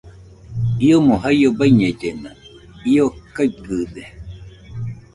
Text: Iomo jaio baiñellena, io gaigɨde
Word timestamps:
Iomo 0.87 1.15
jaio 1.23 1.49
baiñellena, 1.59 2.31
io 2.93 3.05
gaigɨde 3.35 4.03